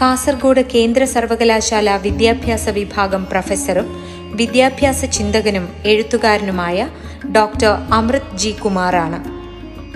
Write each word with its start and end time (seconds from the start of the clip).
കാസർഗോഡ് 0.00 0.62
കേന്ദ്ര 0.74 1.04
സർവകലാശാല 1.04 1.96
വിദ്യാഭ്യാസ 1.96 2.68
വിഭാഗം 2.68 3.26
പ്രൊഫസറും 3.30 4.02
വിദ്യാഭ്യാസ 4.18 5.04
ചിന്തകനും 5.04 5.68
എഴുത്തുകാരനുമായ 5.84 6.88
ഡോക്ടർ 7.36 7.68
അമൃത് 7.68 8.36
ജി 8.36 8.50
കുമാറാണ്. 8.50 9.24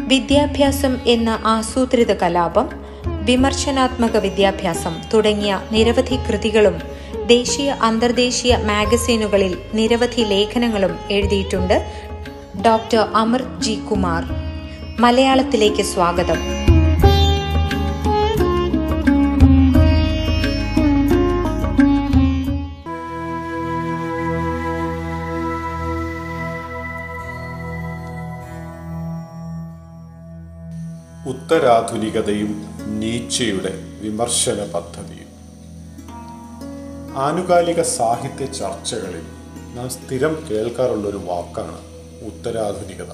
വിദ്യാഭ്യാസം 0.01 0.98
എന്ന 1.06 1.39
ആസൂത്രിത 1.45 2.15
കലാപം 2.15 2.69
വിമർശനാത്മക 3.06 4.16
വിദ്യാഭ്യാസം 4.16 4.97
തുടങ്ങിയ 5.15 5.61
നിരവധി 5.73 6.17
കൃതികളും 6.17 6.78
ദേശീയ 7.27 7.70
അന്തർദേശീയ 7.83 8.56
മാഗസീനുകളിൽ 8.56 9.59
നിരവധി 9.75 10.20
ലേഖനങ്ങളും 10.20 10.98
എഴുതിയിട്ടുണ്ട് 11.11 11.92
ഡോക്ടർ 12.67 12.98
അമൃത് 13.15 13.62
ജി 13.62 13.75
കുമാർ. 13.91 14.25
മലയാളത്തിലേക്ക് 15.01 15.83
സ്വാഗതം. 15.83 16.67
ഉത്തരാധുനികതയും 31.29 32.77
നീച്ചയുടെ 32.87 33.73
വിമർശന 34.03 34.71
പദ്ധതിയും. 34.75 35.29
ആനുകാലിക 37.17 37.83
സാഹിത്യ 37.83 38.47
ചർച്ചകളിൽ 38.47 39.23
നാം 39.77 39.89
സ്ഥിരം 39.89 40.47
കേൾക്കാറുള്ള 40.51 41.09
ഒരു 41.09 41.20
വാക്കാണ് 41.25 41.79
ഉത്തരാധുനികത. 42.27 43.12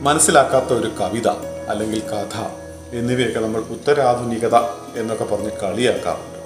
മനസ്സിലാക്കാത്ത 0.00 0.72
ഒരു 0.72 0.88
കവിത 1.00 1.28
അല്ലെങ്കിൽ 1.68 2.00
കഥ 2.00 2.46
എന്നിവയൊക്കെ 2.92 3.40
നമ്മൾ 3.40 3.60
ഉത്തരാധുനികത 3.60 4.56
എന്നൊക്കെ 4.96 5.24
പറഞ്ഞ് 5.24 5.50
കളിയാക്കാറുണ്ട്. 5.62 6.40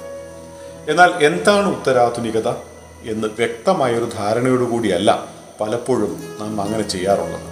എന്നാൽ 0.91 1.25
എന്താണ് 1.25 1.69
ഉത്തരാധുനികത 1.69 2.49
എന്ന് 3.05 3.29
വ്യക്തമായൊരു 3.29 4.05
ധാരണയോടുകൂടിയല്ല 4.05 5.29
പലപ്പോഴും 5.61 6.37
നാം 6.41 6.61
അങ്ങനെ 6.61 6.89
ചെയ്യാറുള്ളത്. 6.89 7.51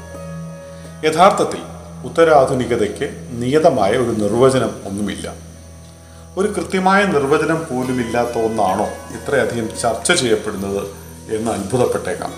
യഥാർത്ഥത്തിൽ 1.06 1.77
ഉത്തരാധുനികതയ്ക്ക് 2.04 3.28
നിയതമായ 3.30 3.90
ഒരു 3.90 4.10
നിർവചനം 4.10 4.82
ഒന്നുമില്ല. 4.86 5.34
ഒരു 6.36 6.48
കൃത്യമായ 6.48 7.04
നിർവചനം 7.04 7.58
പോലുമില്ലാത്ത 7.58 8.38
ഒന്നാണോ 8.38 8.84
ഇത്രയധികം 8.84 9.78
ചർച്ച 9.78 10.12
ചെയ്യപ്പെടുന്നത് 10.12 10.86
എന്ന് 11.34 11.50
അത്ഭുതപ്പെട്ടേക്കാം. 11.50 12.32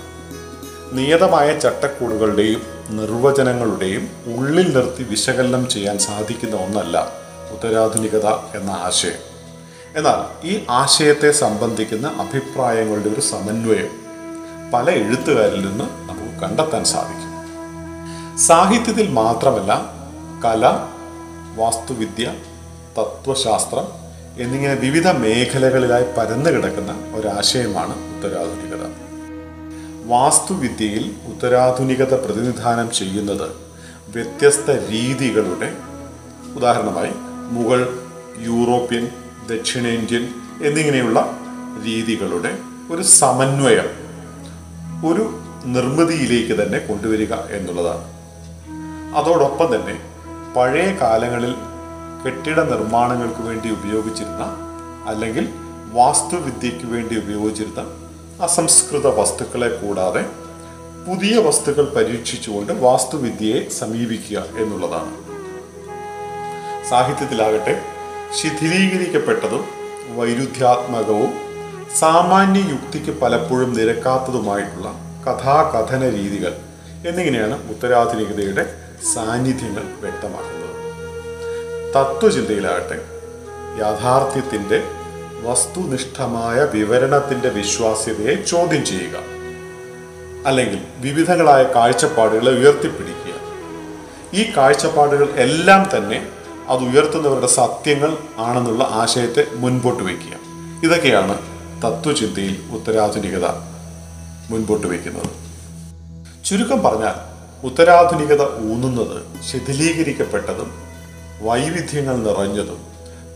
നിയതമായ 0.92 1.58
ചട്ടക്കൂടുകളുടെയും 1.58 2.62
നിർവചനങ്ങളുടെയും 2.90 4.08
ഉള്ളിൽ 4.26 4.74
നിർത്തി 4.74 5.02
വിശകലനം 5.02 5.68
ചെയ്യാൻ 5.68 5.98
സാധിക്കുന്ന 5.98 6.56
ഒന്നല്ല 6.56 7.12
ഉത്തരാധുനികത 7.52 8.26
എന്ന 8.26 8.70
ആശയം. 8.70 9.30
എന്നാൽ 9.96 10.46
ഈ 10.46 10.64
ആശയത്തെ 10.70 11.30
സംബന്ധിക്കുന്ന 11.30 12.08
അഭിപ്രായങ്ങളുടെ 12.08 13.08
ഒരു 13.08 13.20
സമന്വയം 13.20 14.00
പല 14.72 14.90
എഴുത്തുകാരിൽ 14.90 15.60
നിന്ന് 15.68 15.84
നമുക്ക് 15.84 16.40
കണ്ടെത്താൻ 16.40 16.84
സാധിക്കും. 16.84 17.29
സാഹിത്യത്തിൽ 18.46 19.08
മാത്രമല്ല 19.10 19.72
കല 20.44 20.66
വാസ്തുവിദ്യ 21.56 22.26
തത്വശാസ്ത്രം 22.98 23.86
എന്നിങ്ങനെ 24.42 24.74
വിവിധ 24.74 25.08
മേഖലകളിലായി 25.08 26.06
പരന്നു 26.16 26.50
കിടക്കുന്ന 26.50 26.92
ഒരാശയമാണ് 27.14 27.94
ഉത്തരാധുനികത. 28.14 28.84
വാസ്തുവിദ്യയിൽ 30.06 31.04
ഉത്തരാധുനികത 31.32 32.14
പ്രതിനിധാനം 32.24 32.90
ചെയ്യുന്നത് 32.90 33.48
വ്യത്യസ്ത 34.14 34.70
രീതികളുടെ 34.92 35.68
ഉദാഹരണമായി 36.56 37.12
മുഗൾ 37.56 37.82
യൂറോപ്യൻ 38.38 39.04
ദക്ഷിണേന്ത്യൻ 39.50 40.24
എന്നിങ്ങനെയുള്ള 40.62 41.18
രീതികളുടെ 41.86 42.52
ഒരു 42.90 43.02
സമന്വയം 43.02 43.90
ഒരു 45.10 45.26
നിർമ്മിതിയിലേക്ക് 45.66 46.62
തന്നെ 46.62 46.78
കൊണ്ടുവരിക 46.78 47.34
എന്നുള്ളതാണ്. 47.58 48.19
അതോടൊപ്പം 49.14 49.74
തന്നെ 49.74 50.00
പഴയ 50.56 50.92
കാലങ്ങളിൽ 50.92 51.54
കെട്ടിട 52.26 52.60
നിർമ്മാണങ്ങൾക്ക് 52.60 53.42
വേണ്ടി 53.42 53.70
ഉപയോഗിച്ചിരുന്ന 53.70 54.56
അല്ലെങ്കിൽ 55.06 55.48
വാസ്തുവിദ്യയ്ക്ക് 55.92 56.86
വേണ്ടി 56.86 57.18
ഉപയോഗിച്ചിരുന്ന 57.18 57.84
അസംസ്കൃത 58.42 59.06
വസ്തുക്കളെ 59.06 59.68
കൂടാതെ 59.68 60.26
പുതിയ 61.06 61.38
വസ്തുക്കൾ 61.38 61.94
പരീക്ഷിച്ചുകൊണ്ട് 61.96 62.72
വാസ്തുവിദ്യയെ 62.72 63.68
സമീപിക്കുക 63.68 64.38
എന്നുള്ളതാണ്. 64.38 65.12
സാഹിത്യത്തിലാകട്ടെ 66.88 67.82
ശിഥിലീകരിക്കപ്പെട്ടതും 68.36 69.64
വൈരുദ്ധ്യാത്മകവും 70.16 71.32
സാമാന്യ 71.96 72.60
യുക്തിക്ക് 72.60 73.20
പലപ്പോഴും 73.20 73.72
നിരക്കാത്തതുമായിട്ടുള്ള 73.74 74.88
കഥാകഥന 75.26 76.10
രീതികൾ 76.10 76.56
എന്നിങ്ങനെയാണ് 77.06 77.70
ഉത്തരാധുനികതയുടെ 77.70 78.79
സാന്നിധ്യങ്ങൾ 79.04 79.82
വ്യക്തമാക്കുന്നത്. 79.82 80.70
തത്വചിന്തയിലാകട്ടെ 81.94 83.20
യാഥാർത്ഥ്യത്തിന്റെ 83.80 84.82
വസ്തുനിഷ്ഠമായ 85.42 86.64
വിവരണത്തിന്റെ 86.64 87.48
വിശ്വാസ്യതയെ 87.48 88.34
ചോദ്യം 88.44 88.86
ചെയ്യുക 88.86 89.16
അല്ലെങ്കിൽ 90.46 90.84
വിവിധങ്ങളായ 90.96 91.62
കാഴ്ചപ്പാടുകളെ 91.62 92.52
ഉയർത്തിപ്പിടിക്കുക. 92.52 93.40
ഈ 94.34 94.56
കാഴ്ചപ്പാടുകൾ 94.56 95.30
എല്ലാം 95.30 95.88
തന്നെ 95.96 96.28
അത് 96.68 96.80
ഉയർത്തുന്നവരുടെ 96.80 97.46
സത്യങ്ങൾ 97.46 98.16
ആണെന്നുള്ള 98.38 98.84
ആശയത്തെ 98.84 99.46
മുൻപോട്ട് 99.54 100.02
വയ്ക്കുക. 100.02 100.36
ഇതൊക്കെയാണ് 100.84 101.38
തത്വചിന്തയിൽ 101.84 102.62
ഉത്തരാധുനികത 102.72 103.46
മുൻപോട്ട് 104.50 104.86
വയ്ക്കുന്നത്. 104.86 105.30
ചുരുക്കം 106.44 106.82
പറഞ്ഞാൽ 106.82 107.29
ഉത്തരാധുനികത 107.64 108.42
ഊന്നുന്നത് 108.42 109.42
ശിഥിലീകരിക്കപ്പെട്ടതും 109.48 110.70
വൈവിധ്യങ്ങൾ 111.42 112.16
നിറഞ്ഞതും 112.16 112.80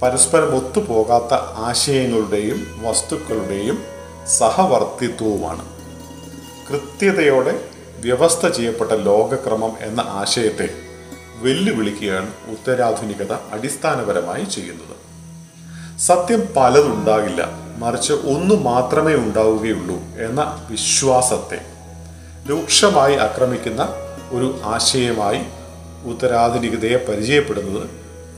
പരസ്പരം 0.03 0.57
ഒത്തുപോകാത്ത 0.57 1.35
ആശയങ്ങളുടെയും 1.57 2.81
വസ്തുക്കളുടെയും 2.83 3.85
സഹവർത്തിത്വവുമാണ്. 4.27 5.65
കൃത്യതയോടെ 6.71 7.69
വ്യവസ്ഥ 8.01 8.49
ചെയ്യപ്പെട്ട 8.49 8.93
ലോകക്രമം 8.93 9.73
എന്ന 9.81 10.01
ആശയത്തെ 10.01 10.69
വെല്ലുവിളിക്കുകയാണ് 11.37 12.31
ഉത്തരാധുനികത 12.51 13.33
അടിസ്ഥാനപരമായി 13.53 14.45
ചെയ്യുന്നത്. 14.45 14.97
സത്യം 15.99 16.43
പലതുണ്ടാകില്ല 16.57 17.49
മറിച്ച് 17.79 18.13
ഒന്നു 18.13 18.55
മാത്രമേ 18.55 19.15
ഉണ്ടാവുകയുള്ളൂ 19.15 19.99
എന്ന 20.19 20.67
വിശ്വാസത്തെ 20.71 21.61
രൂക്ഷമായി 22.51 23.15
ആക്രമിക്കുന്ന 23.17 24.04
ഒരു 24.35 24.61
ആശയമായി 24.65 25.41
ഉത്തരാധുനികതയെ 26.11 26.97
പരിചയപ്പെടുന്നത് 26.97 27.91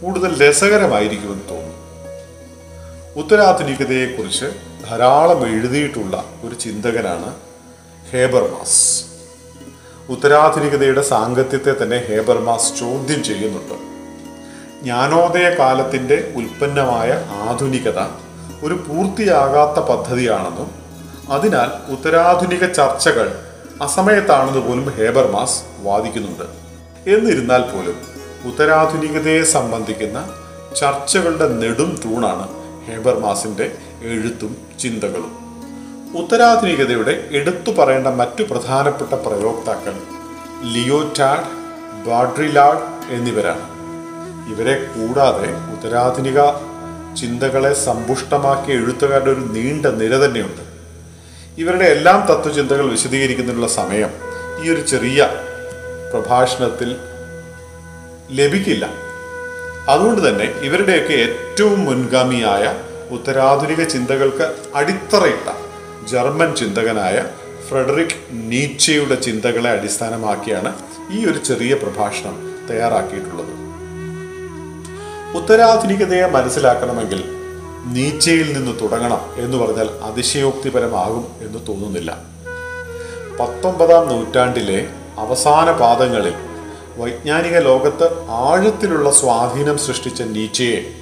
കൂടുതൽ 0.03 0.51
രസകരമായിരിക്കുമെന്ന് 0.51 1.49
തോന്നുന്നു. 1.49 1.87
ഉത്തരാധുനികതയെക്കുറിച്ച് 3.23 4.47
ധാരാളം 4.91 5.47
എഴുതിയിട്ടുള്ള 5.47 6.25
ഒരു 6.45 6.55
ചിന്തകനാണ് 6.55 7.35
ഹേബർമാസ്. 8.13 9.05
ഉത്തരാധുനികതയുടെ 10.09 11.03
സാങ്കത്യത്തെ 11.03 11.83
തന്നെ 11.83 12.07
ഹേബർമാസ് 12.09 12.79
ചോദ്യം 12.79 13.25
ചെയ്യുന്നുണ്ട്. 13.25 13.97
ജ്ഞാനോദയ 14.83 15.49
കാലത്തിന്റെ 15.59 16.33
ഉൽപ്പന്നമായ 16.37 17.25
ആധുനികത 17.29 17.99
ഒരു 18.63 18.75
പൂർത്തിയാകാത്ത 18.75 19.85
പദ്ധതിയാണെന്നും 19.87 20.71
അതിനാൽ 21.33 21.93
ഉത്തരാധുനിക 21.93 22.73
ചർച്ചകൾ 22.73 23.46
അസമയത്താണെന്ന് 23.83 24.61
പോലും 24.61 24.87
ഹേബർമാസ് 24.97 25.63
വാദിക്കുന്നുണ്ട്. 25.81 26.47
എന്നിരുന്നാൽ 27.11 27.63
പോലും 27.63 27.97
ഉത്തരാധുനികതയെ 28.45 29.43
സംബന്ധിക്കുന്ന 29.43 30.29
ചർച്ചകളുടെ 30.77 31.49
നെടും 31.49 32.01
തൂണാണ് 32.05 32.49
ഹേബർമാസിന്റെ 32.87 33.77
എഴുത്തും 34.03 34.57
ചിന്തകളും. 34.81 35.33
ഉത്തരാധുനികതയുടെ 36.17 37.29
എടുത്തു 37.33 37.71
പറയേണ്ട 37.71 38.07
മറ്റു 38.07 38.43
പ്രധാനപ്പെട്ട 38.43 39.15
പ്രയോക്താക്കൾ 39.15 39.95
ലിയോറ്റാഡ് 40.65 41.51
ബാഡ്രിലാഡ് 42.07 43.13
എന്നിവരാണ്. 43.13 43.67
ഇവരെ 44.53 44.75
കൂടാതെ 44.95 45.51
ഉത്തരാധുനിക 45.75 46.41
ചിന്തകളെ 47.17 47.75
സമ്പുഷ്ടമാക്കിയ 47.75 48.75
എഴുത്തുകാരുടെ 48.75 49.31
ഒരു 49.31 49.41
നീണ്ട 49.41 49.87
നിര 49.87 50.17
തന്നെയുണ്ട്. 50.17 50.66
ഇവരുടെ 51.59 51.85
എല്ലാം 51.85 52.21
തത്വചിന്തകൾ 52.31 52.91
വിശദീകരിക്കുന്നതിനുള്ള 52.91 53.69
സമയം 53.69 54.11
ഈ 54.65 54.71
ഒരു 54.71 54.81
ചെറിയ 54.81 55.29
പ്രഭാഷണത്തിൽ 56.13 56.97
ലഭിക്കില്ല. 58.31 58.85
അതുകൊണ്ട് 59.89 60.29
തന്നെ 60.29 60.45
ഇവരുടെയൊക്കെ 60.61 61.13
ഏറ്റവും 61.13 61.85
മുൻഗാമിയായ 61.85 62.65
ഉത്തരാധുനിക 63.11 63.83
ചിന്തകൾക്ക് 63.85 64.55
അടിത്തറയിട്ട 64.75 65.49
ജർമ്മൻ 66.07 66.55
ചിന്തകനായ 66.55 67.25
ഫ്രെഡറിക് 67.69 68.19
നീച്ചയുടെ 68.31 69.15
ചിന്തകളെ 69.15 69.71
അടിസ്ഥാനമാക്കിയാണ് 69.71 70.73
ഈ 71.11 71.25
ഒരു 71.25 71.39
ചെറിയ 71.39 71.75
പ്രഭാഷണം 71.75 72.37
തയ്യാറാക്കിയിട്ടുള്ളത്. 72.71 73.55
ഉത്തരാധുനികതയെ 75.37 76.27
മനസ്സിലാക്കണമെങ്കിൽ 76.27 77.23
നീച്ചയിൽ 77.93 78.53
നിന്ന് 78.53 78.81
തുടങ്ങണം 78.83 79.21
എന്ന് 79.37 79.59
പറഞ്ഞാൽ 79.59 79.89
അതിശയോക്തിപരമാകും 80.03 81.27
എന്ന് 81.41 81.59
തോന്നുന്നില്ല. 81.69 82.23
പത്തൊമ്പതാം 83.41 84.09
നൂറ്റാണ്ടിലെ 84.09 84.89
അവസാന 85.19 85.71
പാദങ്ങളിൽ 85.73 86.35
വൈജ്ഞാനിക 86.97 87.59
ലോകത്ത് 87.59 88.31
ആഴത്തിലുള്ള 88.31 89.11
സ്വാധീനം 89.11 89.79
സൃഷ്ടിച്ച 89.79 90.23
നീച്ചയെ 90.23 90.93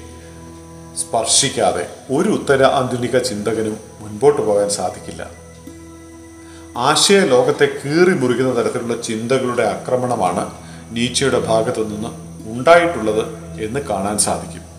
സ്പർശിക്കാതെ 0.96 1.86
ഒരു 2.10 2.28
ഉത്തര 2.28 2.62
ആധുനിക 2.62 3.18
ചിന്തകനും 3.18 3.76
മുൻപോട്ട് 4.00 4.42
പോകാൻ 4.42 4.70
സാധിക്കില്ല. 4.70 5.30
ആശയ 6.76 7.20
ലോകത്തെ 7.20 7.64
കീറി 7.64 8.14
മുറിക്കുന്ന 8.14 8.62
തരത്തിലുള്ള 8.62 9.02
ചിന്തകളുടെ 9.02 9.62
ആക്രമണമാണ് 9.62 10.50
നീച്ചയുടെ 10.90 11.38
ഭാഗത്തു 11.38 11.80
നിന്ന് 11.80 12.08
ഉണ്ടായിട്ടുള്ളത് 12.52 13.24
എന്ന് 13.64 13.80
കാണാൻ 13.80 14.18
സാധിക്കും. 14.18 14.73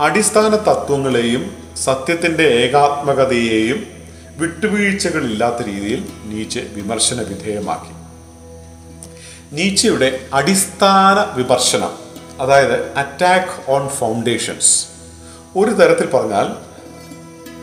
അടിസ്ഥാന 0.00 0.56
തത്വങ്ങളെയും 0.56 1.56
സത്യത്തിന്റെ 1.76 2.44
ഏകാത്മകതയെയും 2.44 3.86
വിട്ടുവീഴ്ചകളില്ലാത്ത 4.36 5.66
രീതിയിൽ 5.66 6.08
നീച്ച് 6.24 6.60
വിമർശന 6.60 7.22
വിധേയമാക്കി. 7.22 7.92
നീച്ചയുടെ 9.54 10.28
അടിസ്ഥാന 10.32 11.36
വിമർശനം 11.36 11.90
അതായത് 12.40 12.92
അറ്റാക്ക് 12.96 13.70
ഓൺ 13.70 13.88
ഫൗണ്ടേഷൻസ് 13.88 14.86
ഒരു 15.56 15.70
തരത്തിൽ 15.70 16.06
പറഞ്ഞാൽ 16.06 16.46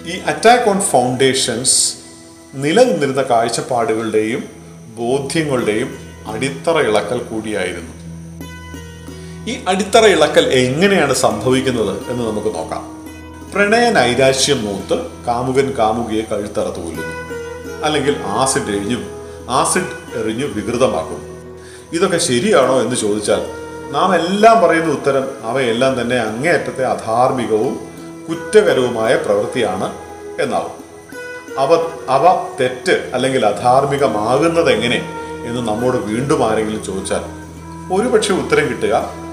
ഈ 0.10 0.20
അറ്റാക്ക് 0.20 0.70
ഓൺ 0.70 0.82
ഫൗണ്ടേഷൻസ് 0.82 1.94
നിലനിന്നിരുന്ന 2.56 3.22
കാഴ്ചപ്പാടുകളുടെയും 3.22 4.44
ബോധ്യങ്ങളുടെയും 4.88 5.98
അടിത്തറ 6.28 6.80
ഇളക്കൽ 6.80 7.18
കൂടിയായിരുന്നു. 7.20 8.09
ഈ 9.47 9.63
അടിത്തറ 9.68 10.06
ഇളക്കൽ 10.06 10.53
എങ്ങനെയാണ് 10.53 11.13
സംഭവിക്കുന്നത് 11.13 12.12
എന്ന് 12.12 12.24
നമുക്ക് 12.27 12.56
നോക്കാം. 12.56 13.00
പ്രണയ 13.53 13.89
നൈരാശ്യം 13.89 14.65
മൂത്ത് 14.65 15.25
കാമുകൻ 15.27 15.74
കാമുകിയെ 15.77 16.21
കഴുത്തറത്ത് 16.21 16.75
കൊല്ലുന്നു 16.75 17.15
അല്ലെങ്കിൽ 17.83 18.15
ആസിഡ് 18.25 18.69
എഴിഞ്ഞു 18.69 18.97
ആസിഡ് 19.50 20.19
എറിഞ്ഞു 20.19 20.45
വികൃതമാക്കുന്നു. 20.45 21.25
ഇതൊക്കെ 21.94 22.18
ശരിയാണോ 22.18 22.81
എന്ന് 22.81 22.95
ചോദിച്ചാൽ 22.95 23.41
നാം 23.91 24.15
എല്ലാം 24.15 24.62
പറയുന്ന 24.62 24.91
ഉത്തരം 24.91 25.27
അവയെല്ലാം 25.44 26.01
തന്നെ 26.01 26.15
അങ്ങേയറ്റത്തെ 26.15 26.86
അധാർമികവും 26.86 27.80
കുറ്റകരവുമായ 28.30 29.15
പ്രവൃത്തിയാണ് 29.15 29.94
എന്നാവും. 30.41 30.71
അവ 31.57 31.74
അവ 32.09 32.47
തെറ്റ് 32.59 33.12
അല്ലെങ്കിൽ 33.13 33.45
അധാർമികമാകുന്നത് 33.45 34.71
എങ്ങനെ 34.71 35.00
എന്ന് 35.45 35.68
നമ്മോട് 35.68 35.97
വീണ്ടും 35.97 36.51
ആരെങ്കിലും 36.51 36.83
ചോദിച്ചാൽ 36.83 37.24
ഒരുപക്ഷെ 37.94 38.33
ഉത്തരം 38.33 38.69
കിട്ടുക 38.69 39.29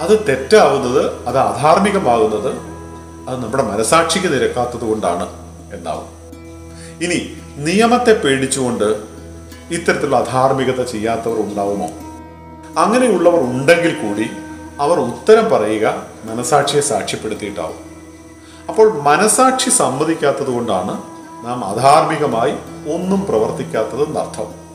അത് 0.00 0.26
തെറ്റാവുന്നത് 0.28 1.26
അത് 1.26 1.38
അധാർമികമാകുന്നത് 1.38 2.50
അത് 3.28 3.44
നമ്മുടെ 3.44 3.62
മനസാക്ഷിക്ക് 3.62 4.26
നിരക്കാത്തത് 4.26 4.80
കൊണ്ടാണ് 4.80 5.26
എന്നാവും. 5.74 6.16
ഇനി 7.04 7.36
നിയമത്തെ 7.56 8.12
പേടിച്ചുകൊണ്ട് 8.12 9.16
ഇത്തരത്തിലുള്ള 9.70 10.16
അധാർമികത 10.16 10.84
ചെയ്യാത്തവർ 10.84 11.40
ഉണ്ടാവുമോ? 11.40 11.88
അങ്ങനെയുള്ളവർ 12.78 13.40
ഉണ്ടെങ്കിൽ 13.40 13.94
കൂടി 13.94 14.30
അവർ 14.80 15.00
ഉത്തരം 15.00 15.50
പറയുക 15.50 16.02
മനസാക്ഷിയെ 16.24 16.80
സാക്ഷ്യപ്പെടുത്തിയിട്ടാവും. 16.80 17.86
അപ്പോൾ 18.68 19.00
മനസാക്ഷി 19.00 19.70
സമ്മതിക്കാത്തത് 19.70 20.46
കൊണ്ടാണ് 20.46 21.02
നാം 21.46 21.64
അധാർമികമായി 21.64 22.52
ഒന്നും 22.94 23.26
പ്രവർത്തിക്കാത്തതെന്നർത്ഥം. 23.26 24.66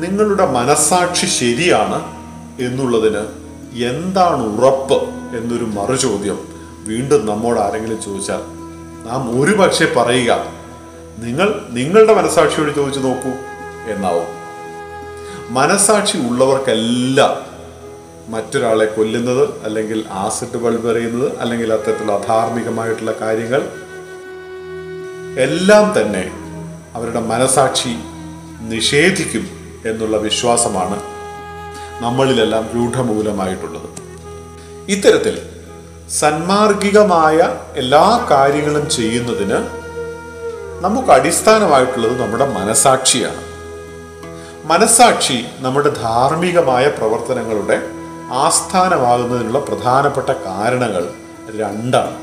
നിങ്ങളുടെ 0.00 0.46
മനസാക്ഷി 0.46 1.26
ശരിയാണ് 1.26 2.04
എന്നുള്ളതിന് 2.62 3.41
എന്താണ് 3.74 4.56
ഉറപ്പ് 4.56 4.98
എന്നൊരു 5.36 5.64
മറുചോദ്യം 5.64 6.38
വീണ്ടും 6.84 7.26
നമ്മോട് 7.26 7.60
ആരെങ്കിലും 7.60 8.02
ചോദിച്ചാൽ 8.02 8.40
നാം 9.06 9.40
ഒരുപക്ഷെ 9.40 9.92
പറയുക 9.96 10.44
നിങ്ങൾ 11.18 11.64
നിങ്ങളുടെ 11.70 12.14
മനസാക്ഷിയോട് 12.14 12.74
ചോദിച്ചു 12.76 13.00
നോക്കൂ 13.00 13.32
എന്നാവും. 13.90 14.26
മനസാക്ഷി 15.50 16.18
ഉള്ളവർക്കെല്ലാം 16.18 17.52
മറ്റൊരാളെ 18.28 18.84
കൊല്ലുന്നത് 18.84 19.64
അല്ലെങ്കിൽ 19.64 20.04
ആസിഡ് 20.10 20.56
ബൾബ് 20.56 20.88
എറിയുന്നത് 20.88 21.38
അല്ലെങ്കിൽ 21.40 21.72
അത്തരത്തിലുള്ള 21.72 22.12
അധാർമികമായിട്ടുള്ള 22.12 23.14
കാര്യങ്ങൾ 23.20 23.62
എല്ലാം 25.38 26.00
തന്നെ 26.00 26.32
അവരുടെ 26.94 27.20
മനസാക്ഷി 27.20 27.96
നിഷേധിക്കും 28.60 29.48
എന്നുള്ള 29.84 30.16
വിശ്വാസമാണ് 30.16 31.11
നമ്മളിലെല്ലാം 32.00 32.68
രൂഢമൂലമായിട്ടുള്ളത്. 32.74 33.88
ഇത്തരത്തിൽ 34.88 35.42
സന്മാർഗികമായ 36.10 37.56
എല്ലാ 37.76 38.26
കാര്യങ്ങളും 38.30 38.90
ചെയ്യുന്നതിന് 38.90 39.68
നമുക്ക് 40.84 41.08
അടിസ്ഥാനമായിട്ടുള്ളത് 41.08 42.22
നമ്മുടെ 42.22 42.46
മനസാക്ഷിയാണ്. 42.46 43.52
മനസാക്ഷി 44.64 45.44
നമ്മുടെ 45.58 45.88
ധാർമ്മികമായ 45.88 46.88
പ്രവർത്തനങ്ങളുടെ 46.88 47.82
ആസ്ഥാനമാകുന്നതിനുള്ള 48.32 49.58
പ്രധാനപ്പെട്ട 49.60 50.30
കാരണങ്ങൾ 50.30 51.08
രണ്ടാണ്. 51.60 52.16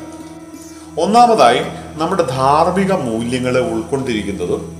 ഒന്നാമതായി 0.99 1.59
നമ്മുടെ 1.93 2.23
ധാർമ്മിക 2.23 2.93
മൂല്യങ്ങളെ 2.93 3.59
ഉൾക്കൊണ്ടിരിക്കുന്നതും 3.59 4.79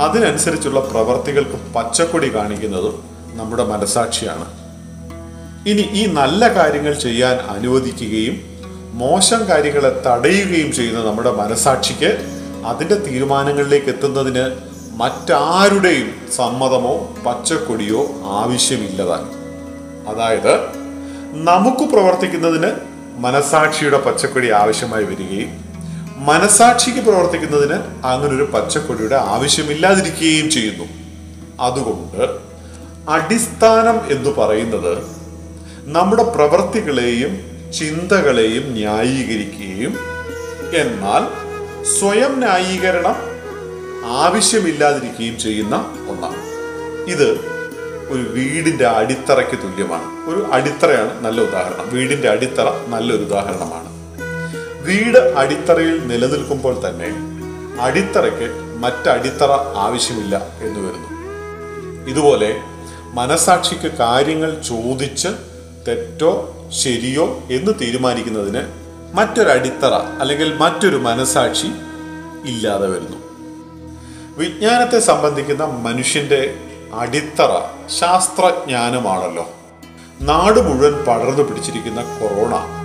അതിനനുസരിച്ചുള്ള 0.00 0.80
പ്രവർത്തികൾക്ക് 0.80 1.74
പച്ചക്കൊടി 1.74 2.34
കാണിക്കുന്നതും 2.34 3.17
നമ്മുടെ 3.34 3.64
മനസാക്ഷിയാണ്. 3.64 4.46
ഇനി 5.68 5.82
ഈ 5.92 6.06
നല്ല 6.06 6.54
കാര്യങ്ങൾ 6.54 6.94
ചെയ്യാൻ 6.94 7.36
അനുവദിക്കുകയും 7.36 8.58
മോശം 8.92 9.48
കാര്യങ്ങളെ 9.48 10.02
തടയുകയും 10.06 10.72
ചെയ്യുന്ന 10.72 11.04
നമ്മുടെ 11.04 11.30
മനസാക്ഷിക്ക് 11.30 12.38
അതിന്റെ 12.66 12.94
തീരുമാനങ്ങളിലേക്ക് 12.94 13.86
എത്തുന്നതിന് 13.86 14.68
മറ്റാരുടെയും 14.96 16.30
സമ്മതമോ 16.36 17.16
പച്ചക്കൊടിയോ 17.26 18.06
ആവശ്യമില്ലതാണ് 18.24 19.30
അതായത് 20.08 20.60
നമുക്ക് 21.32 21.90
പ്രവർത്തിക്കുന്നതിന് 21.92 22.72
മനസാക്ഷിയുടെ 23.16 23.98
പച്ചക്കൊടി 23.98 24.50
ആവശ്യമായി 24.50 25.04
വരികയും 25.04 25.68
മനസാക്ഷിക്ക് 26.16 26.98
പ്രവർത്തിക്കുന്നതിന് 26.98 28.06
അങ്ങനൊരു 28.06 28.44
പച്ചക്കൊടിയുടെ 28.54 29.16
ആവശ്യമില്ലാതിരിക്കുകയും 29.16 30.50
ചെയ്യുന്നു. 30.50 30.84
അതുകൊണ്ട് 31.60 32.47
അടിസ്ഥാനം 33.08 34.10
എന്ന് 34.10 34.30
പറയുന്നത് 34.30 34.98
നമ്മുടെ 35.84 36.22
പ്രവൃത്തികളെയും 36.22 37.48
ചിന്തകളെയും 37.72 38.62
ന്യായീകരിക്കുകയും 38.62 39.98
എന്നാൽ 40.74 41.48
സ്വയം 41.84 42.38
ന്യായീകരണം 42.38 43.16
ആവശ്യമില്ലാതിരിക്കുകയും 44.06 45.38
ചെയ്യുന്ന 45.38 46.06
ഒന്നാണ്. 46.08 46.42
ഇത് 47.10 47.32
ഒരു 48.08 48.22
വീടിന്റെ 48.22 48.86
അടിത്തറയ്ക്ക് 48.86 49.52
തുല്യമാണ്. 49.52 50.28
ഒരു 50.30 50.46
അടിത്തറയാണ് 50.52 51.24
നല്ല 51.24 51.40
ഉദാഹരണം. 51.40 51.90
വീടിന്റെ 51.90 52.28
അടിത്തറ 52.28 52.86
നല്ലൊരു 52.88 53.22
ഉദാഹരണമാണ്. 53.22 53.88
വീട് 54.82 55.18
അടിത്തറയിൽ 55.18 56.06
നിലനിൽക്കുമ്പോൾ 56.06 56.88
തന്നെ 56.88 57.10
അടിത്തറയ്ക്ക് 57.80 58.50
മറ്റടിത്തറ 58.78 59.50
ആവശ്യമില്ല 59.76 60.36
എന്ന് 60.36 60.80
വരുന്നു. 60.80 61.18
ഇതുപോലെ 62.10 62.60
മനസാക്ഷിക്ക് 63.14 63.92
കാര്യങ്ങൾ 63.96 64.62
ചോദിച്ച് 64.62 65.28
തെറ്റോ 65.88 66.54
ശരിയോ 66.82 67.42
എന്ന് 67.50 67.72
തീരുമാനിക്കുന്നതിന് 67.80 68.62
മറ്റൊരടിത്തറ 69.14 69.94
അല്ലെങ്കിൽ 69.94 70.56
മറ്റൊരു 70.56 70.96
മനസാക്ഷി 70.96 71.66
ഇല്ലാതെ 72.44 72.88
വരുന്നു. 72.88 73.16
വിജ്ഞാനത്തെ 74.38 74.98
സംബന്ധിക്കുന്ന 74.98 75.64
മനുഷ്യന്റെ 75.64 76.54
അടിത്തറ 76.94 77.50
ശാസ്ത്രജ്ഞാനമാണല്ലോ. 77.86 79.50
നാട് 80.20 80.60
മുഴുവൻ 80.60 81.04
പടർന്നു 81.04 81.42
പിടിച്ചിരിക്കുന്ന 81.42 82.02
കൊറോണ 82.02 82.78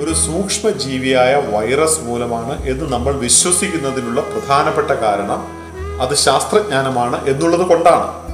ഒരു 0.00 0.14
സൂക്ഷ്മജീവിയായ 0.14 1.34
വൈറസ് 1.34 2.00
മൂലമാണ് 2.00 2.62
എന്ന് 2.62 2.92
നമ്മൾ 2.92 3.14
വിശ്വസിക്കുന്നതിനുള്ള 3.14 4.20
പ്രധാനപ്പെട്ട 4.20 4.90
കാരണം 4.90 5.66
അത് 6.00 6.14
ശാസ്ത്രജ്ഞാനമാണ് 6.14 7.28
എന്നുള്ളത് 7.28 7.66
കൊണ്ടാണ്. 7.66 8.26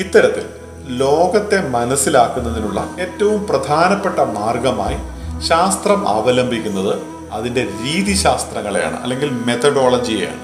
ഇത്തരത്തിൽ 0.00 0.55
ലോകത്തെ 0.88 1.68
മനസ്സിലാക്കുന്നതിനുള്ള 1.68 2.88
ഏറ്റവും 3.00 3.46
പ്രധാനപ്പെട്ട 3.46 4.20
മാർഗമായി 4.20 4.96
ശാസ്ത്രം 5.40 6.08
അവലംബിക്കുന്നത് 6.08 6.98
അതിന്റെ 7.32 7.68
രീതിശാസ്ത്രങ്ങളെയാണ് 7.84 9.02
അല്ലെങ്കിൽ 9.02 9.30
മെത്തഡോളജിയെയാണ് 9.30 10.42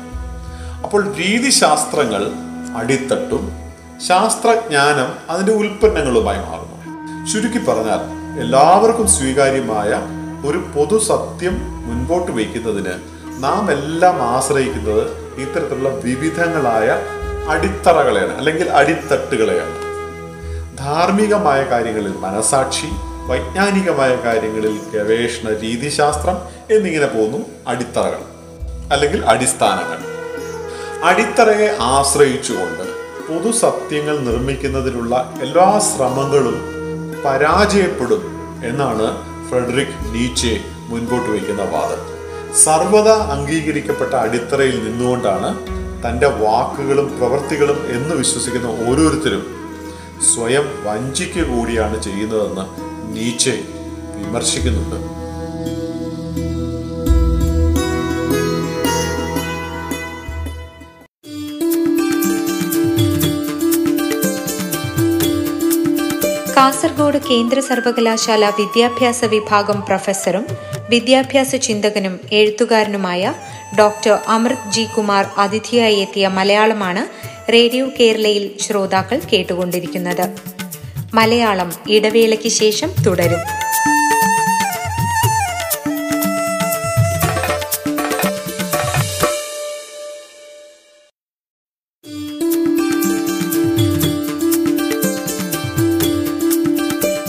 അപ്പോൾ 0.85 1.15
രീതിശാസ്ത്രങ്ങൾ 1.15 2.33
അടിത്തട്ടും 2.77 3.53
ശാസ്ത്രജ്ഞാനം 4.09 5.31
അതിന്റെ 5.31 5.53
ഉൽപ്പന്നങ്ങളുമായി 5.53 6.39
മാറുന്നു. 6.39 6.73
ചുരുക്കി 7.33 7.59
പറഞ്ഞാൽ 7.59 8.01
എല്ലാവർക്കും 8.41 9.09
സ്വീകാര്യമായ 9.09 9.91
ഒരു 10.49 10.59
പൊതു 10.59 10.99
സത്യം 10.99 11.55
മുൻപോട്ട് 11.89 12.33
വയ്ക്കുന്നതിന് 12.33 12.95
നാം 13.45 13.71
എല്ലാം 13.71 14.23
ആശ്രയിക്കുന്നത് 14.23 15.07
ഇത്തരത്തിലുള്ള 15.41 15.89
വിവിധങ്ങളായ 15.89 16.97
അടിത്തറകളെയാണ് 17.49 18.37
അല്ലെങ്കിൽ 18.37 18.71
അടിത്തട്ടുകളെയാണ്. 18.71 19.82
ധാർമ്മികമായ 20.83 21.63
കാര്യങ്ങളിൽ 21.63 22.15
മനസാക്ഷി 22.21 22.91
വൈജ്ഞാനികമായ 23.29 24.13
കാര്യങ്ങളിൽ 24.25 24.81
ഗവേഷണ 24.95 25.49
രീതിശാസ്ത്രം 25.59 26.37
എന്നിങ്ങനെ 26.71 27.07
പോകുന്നു 27.07 27.39
അടിത്തറകൾ 27.67 28.23
അല്ലെങ്കിൽ 28.93 29.21
അടിസ്ഥാനങ്ങൾ. 29.25 29.99
അടിത്തറയെ 31.05 31.69
ആശ്രയിച്ചുകൊണ്ട് 31.81 32.85
പൊതുസത്യങ്ങൾ 33.29 34.19
നിർമ്മിക്കുന്നതിനുള്ള 34.19 35.35
എല്ലാ 35.43 35.69
ശ്രമങ്ങളും 35.79 36.57
പരാജയപ്പെടും 37.25 38.23
എന്നാണ് 38.65 39.07
ഫ്രെഡറിക് 39.49 39.97
നീച്ചെ 40.15 40.61
മുൻപോട്ട് 40.91 41.31
വയ്ക്കുന്ന 41.31 41.63
വാദം. 41.63 42.01
സർവത 42.65 43.09
അംഗീകരിക്കപ്പെട്ട 43.35 44.15
അടിത്തറയിൽ 44.15 44.79
നിന്നുകൊണ്ടാണ് 44.85 45.51
തന്റെ 46.05 46.27
വാക്കുകളും 46.27 47.19
പ്രവൃത്തികളും 47.19 47.79
എന്ന് 47.97 48.15
വിശ്വസിക്കുന്ന 48.15 48.69
ഓരോരുത്തരും 48.89 49.62
സ്വയം 50.23 50.67
വഞ്ചിക്കുക 50.85 51.43
കൂടിയാണ് 51.43 52.03
ചെയ്യുന്നതെന്ന് 52.03 52.65
നീച്ചെ 53.17 53.55
വിമർശിക്കുന്നുണ്ട്. 54.17 54.99
കാസർഗോഡ് 66.57 67.19
കേന്ദ്ര 67.31 67.61
സർവകലാശാല 67.61 68.45
വിദ്യാഭ്യാസ 68.49 69.25
വിഭാഗം 69.25 69.83
പ്രൊഫസറും 69.83 70.47
വിദ്യാഭ്യാസ 70.91 71.57
ചിന്തകനും 71.57 72.21
എഴുത്തുകാരനുമായ 72.33 73.35
ഡോക്ടർ 73.79 74.19
അമൃത് 74.29 74.71
ജി 74.73 74.85
കുമാർ 74.97 75.27
അതിഥിയായി 75.39 75.97
എത്തിയ 75.97 76.29
മലയാളമാണ് 76.29 77.32
റേഡിയോ 77.51 77.89
കേരളയിൽ 78.01 78.51
ശ്രോതാക്കൾ 78.59 79.21
കേട്ടുകൊണ്ടിരിക്കുന്നത്. 79.33 80.29
മലയാളം 81.15 81.73
ഇടവേളയ്ക്ക് 81.89 82.49
ശേഷം 82.49 82.91
തുടരും. 83.07 83.39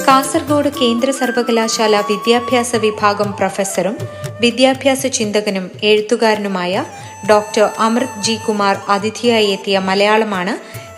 കാസർഗോഡ് 0.08 0.70
കേന്ദ്ര 0.82 1.12
സർവകലാശാല 1.12 2.00
വിദ്യാഭ്യാസ 2.00 2.76
വിഭാഗം 2.76 3.34
പ്രൊഫസറും 3.38 3.98
വിദ്യാഭ്യാസ 4.40 5.08
ചിന്തകനും 5.08 5.72
എഴുത്തുകാരനുമായ 5.84 6.86
ഡോക്ടർ 7.30 7.70
അമൃത് 7.80 8.22
ജി 8.22 8.40
കുമാർ 8.48 8.78
അതിഥിയായി 8.90 9.48
എത്തിയ 9.48 9.80
മലയാളമാണ് 9.80 10.54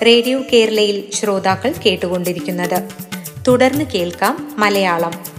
റേഡിയോ 0.06 0.42
കേരളയിൽ 0.54 1.12
ശ്രോതാക്കൾ 1.12 1.74
കേട്ടുകൊണ്ടിരിക്കുന്നത്. 1.86 2.90
തുടർന്ന് 3.48 3.86
കേൾക്കാം 3.86 4.56
മലയാളം. 4.58 5.36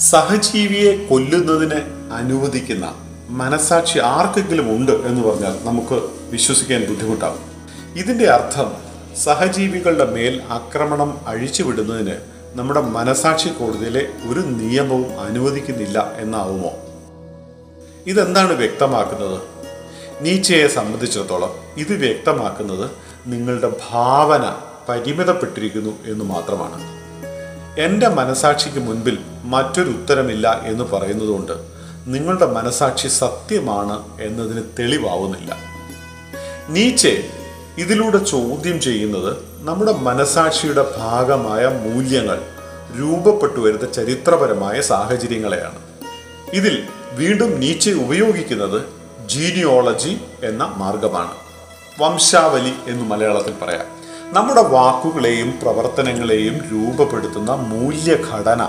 സഹജീവിയെ 0.00 1.06
കൊല്ലുന്നതിന് 1.10 1.80
അനുവദിക്കുന്ന 2.12 3.11
മനസാക്ഷി 3.32 3.98
ആർക്കെങ്കിലും 3.98 4.76
ഉണ്ട് 4.76 4.92
എന്ന് 4.92 5.28
പറഞ്ഞാൽ 5.28 5.64
നമുക്ക് 5.64 5.94
വിശ്വസിക്കാൻ 6.30 6.84
ബുദ്ധിമുട്ടാകും 6.84 7.42
ഇതിന്റെ 7.98 8.30
അർത്ഥം 8.30 8.72
സഹജീവികളുടെ 9.16 10.06
മേൽ 10.12 10.42
ആക്രമണം 10.50 11.26
അഴിച്ചുവിടുന്നതിന് 11.26 12.16
നമ്മുടെ 12.54 12.80
മനസാക്ഷി 12.80 13.48
കോടതിയിലെ 13.48 14.06
ഒരു 14.28 14.40
നിയമവും 14.40 15.20
അനുവദിക്കുന്നില്ല 15.20 16.12
എന്നാവുമോ? 16.16 16.72
ഇതെന്താണ് 18.06 18.52
വ്യക്തമാക്കുന്നത്? 18.52 19.42
നീച്ചയെ 20.20 20.66
സംബന്ധിച്ചിടത്തോളം 20.68 21.54
ഇത് 21.76 21.92
വ്യക്തമാക്കുന്നത് 21.92 22.90
നിങ്ങളുടെ 23.26 23.72
ഭാവന 23.90 24.54
പരിമിതപ്പെട്ടിരിക്കുന്നു 24.88 26.04
എന്ന് 26.06 26.24
മാത്രമാണ്. 26.24 26.78
എന്റെ 27.80 28.08
മനസാക്ഷിക്ക് 28.08 28.78
മുൻപിൽ 28.78 29.18
മറ്റൊരു 29.44 29.90
ഉത്തരമില്ല 29.90 30.62
എന്ന് 30.64 30.84
പറയുന്നതുകൊണ്ട് 30.84 31.71
നിങ്ങളുടെ 32.06 32.46
മനസാക്ഷി 32.46 33.08
സത്യമാണ് 33.08 34.20
എന്നതിന് 34.20 34.62
തെളിവാവുന്നില്ല. 34.78 35.56
നീച്ചെ 36.68 37.30
ഇതിലൂടെ 37.78 38.18
ചോദ്യം 38.18 38.80
ചെയ്യുന്നത് 38.80 39.36
നമ്മുടെ 39.60 39.92
മനസാക്ഷിയുടെ 39.92 40.86
ഭാഗമായ 40.96 41.66
മൂല്യങ്ങൾ 41.66 42.42
രൂപപ്പെട്ടു 42.98 43.60
വരുന്ന 43.60 43.92
ചരിത്രപരമായ 43.92 44.80
സാഹചര്യങ്ങളെയാണ്. 44.80 45.78
ഇതിൽ 46.52 46.82
വീണ്ടും 47.12 47.60
നീച്ചെ 47.60 47.92
ഉപയോഗിക്കുന്നത് 47.92 48.82
ജീനിയോളജി 49.28 50.20
എന്ന 50.44 50.74
മാർഗമാണ്. 50.76 51.32
വംശാവലി 52.00 52.72
എന്ന് 52.86 53.04
മലയാളത്തിൽ 53.04 53.54
പറയാം. 53.62 53.86
നമ്മുടെ 54.34 54.62
വാക്കുകളെയും 54.62 55.58
പ്രവർത്തനങ്ങളെയും 55.62 56.54
രൂപപ്പെടുത്തുന്ന 56.54 57.52
മൂല്യഘടന 57.52 58.68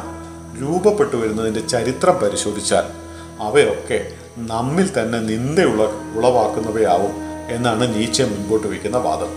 രൂപപ്പെട്ടു 0.62 1.16
വരുന്നതിന്റെ 1.16 1.60
ചരിത്രം 1.60 2.16
പരിശോധിച്ചാൽ 2.16 3.03
അവയൊക്കെ 3.42 4.08
നമ്മിൽ 4.38 4.90
തന്നെ 5.00 5.20
നിന്ദയുള്ള 5.20 5.84
ഉളവാക്കുന്നവയാവും 6.18 7.14
എന്നാണ് 7.50 7.96
നീച്ച 7.96 8.22
മുൻപോട്ട് 8.22 8.68
വയ്ക്കുന്ന 8.68 8.98
വാദം. 8.98 9.28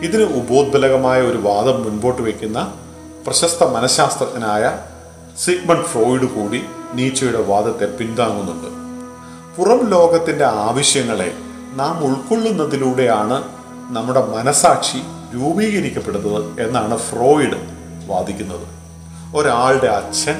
ഇതിന് 0.00 0.22
ഉപോദ്ബലകമായ 0.22 1.20
ഒരു 1.22 1.38
വാദം 1.38 1.84
മുൻപോട്ട് 1.84 2.22
വയ്ക്കുന്ന 2.22 2.72
പ്രശസ്ത 3.26 3.64
മനഃശാസ്ത്രജ്ഞനായ 3.64 4.78
സിഗ്മണ്ട് 5.38 5.84
ഫ്രോയിഡ് 5.84 6.24
കൂടി 6.24 6.64
നീച്ചയുടെ 6.94 7.42
വാദത്തെ 7.42 7.84
പിന്താങ്ങുന്നുണ്ട് 7.84 8.66
പുറം 9.56 9.90
ലോകത്തിന്റെ 9.90 10.44
ആവശ്യങ്ങളെ 10.44 11.32
നാം 11.74 12.04
ഉൾക്കൊള്ളുന്നതിലൂടെയാണ് 12.04 13.44
നമ്മുടെ 13.90 14.26
മനസാക്ഷി 14.26 15.02
രൂപീകരിക്കപ്പെടുന്നത് 15.34 16.60
എന്നാണ് 16.60 16.98
ഫ്രോയിഡ് 16.98 17.56
വാദിക്കുന്നത്. 18.06 18.66
ഒരാളുടെ 19.36 19.86
അച്ഛൻ 19.86 20.36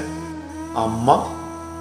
അമ്മ 0.77 1.13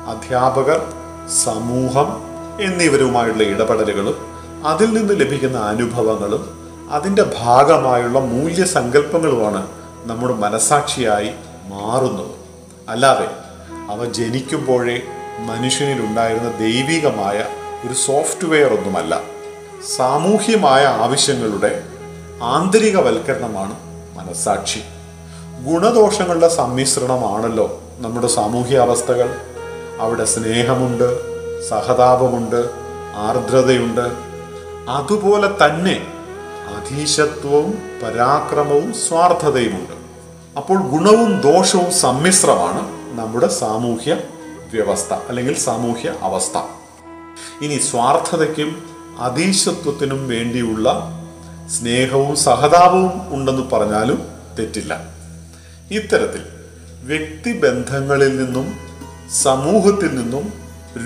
അധ്യാപകർ 0.07 1.06
സമൂഹം 1.29 2.23
എന്നിവരുമായുള്ള 2.61 3.43
ഇടപെടലുകളും 3.43 4.17
അതിൽ 4.65 4.93
നിന്ന് 4.93 5.19
ലഭിക്കുന്ന 5.19 5.57
അനുഭവങ്ങളും 5.57 6.59
അതിന്റെ 6.91 7.31
ഭാഗമായുള്ള 7.37 8.19
മൂല്യസങ്കല്പങ്ങളുമാണ് 8.19 9.67
നമ്മുടെ 10.03 10.33
മനസാക്ഷിയായി 10.33 11.31
മാറുന്നത്. 11.67 12.31
അല്ലാതെ 12.89 13.27
അവ 13.91 14.05
ജനിക്കുമ്പോഴേ 14.05 15.01
മനുഷ്യനിലുണ്ടായിരുന്ന 15.39 16.57
ദൈവികമായ 16.57 17.45
ഒരു 17.87 17.93
സോഫ്റ്റ്വെയർ 17.93 18.73
ഒന്നുമല്ല. 18.73 19.21
സാമൂഹ്യമായ 19.97 20.85
ആവശ്യങ്ങളുടെ 20.85 21.83
ആന്തരികവൽക്കരണമാണ് 22.43 23.75
മനസാക്ഷി 24.17 24.79
ഗുണദോഷങ്ങളുടെ 25.69 26.47
സമ്മിശ്രണമാണല്ലോ 26.47 27.81
നമ്മുടെ 27.97 28.27
സാമൂഹ്യ 28.27 28.77
അവസ്ഥകൾ 28.77 29.35
അവിടെ 29.99 30.25
സ്നേഹമുണ്ട് 30.25 31.07
സഹതാപമുണ്ട് 31.69 32.69
ആർദ്രതയുണ്ട്. 33.15 34.11
അതുപോലെ 34.89 35.47
തന്നെ 35.47 36.13
അധീശത്വവും 36.75 37.89
പരാക്രമവും 38.03 38.93
സ്വാർത്ഥതയുമുണ്ട്. 38.93 39.93
അപ്പോൾ 40.57 40.77
ഗുണവും 40.77 41.41
ദോഷവും 41.41 41.93
സമ്മിശ്രമാണ് 41.93 42.81
നമ്മുടെ 43.19 43.47
സാമൂഹ്യ 43.47 44.17
വ്യവസ്ഥ 44.73 45.13
അല്ലെങ്കിൽ 45.13 45.57
സാമൂഹ്യ 45.57 46.13
അവസ്ഥ. 46.21 46.57
ഇനി 47.61 47.77
സ്വാർത്ഥതയ്ക്കും 47.77 48.89
അധീശത്വത്തിനും 49.19 50.27
വേണ്ടിയുള്ള 50.27 51.13
സ്നേഹവും 51.79 52.35
സഹതാപവും 52.35 53.33
ഉണ്ടെന്ന് 53.33 53.61
പറഞ്ഞാലും 53.71 54.27
തെറ്റില്ല. 54.59 55.01
ഇത്തരത്തിൽ 55.91 56.41
വ്യക്തിബന്ധങ്ങളിൽ 57.03 58.37
നിന്നും 58.37 58.86
സമൂഹത്തിൽ 59.31 60.15
നിന്നും 60.15 60.53